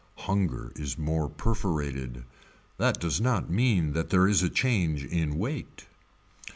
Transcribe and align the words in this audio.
Hunger 0.25 0.71
is 0.75 0.97
more 0.97 1.29
perforated. 1.29 2.23
That 2.79 2.99
does 2.99 3.21
not 3.21 3.51
mean 3.51 3.93
that 3.93 4.09
there 4.09 4.27
is 4.27 4.41
a 4.41 4.49
change 4.49 5.05
in 5.05 5.37
weight. 5.37 5.85